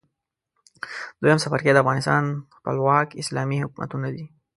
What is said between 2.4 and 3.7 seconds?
خپلواک اسلامي